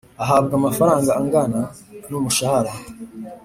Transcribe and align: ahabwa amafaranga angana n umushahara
ahabwa 0.23 0.53
amafaranga 0.59 1.09
angana 1.19 1.59
n 2.09 2.11
umushahara 2.19 2.73